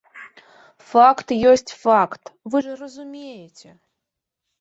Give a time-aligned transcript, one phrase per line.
[0.93, 3.69] Факт ёсць факт, вы ж разумееце.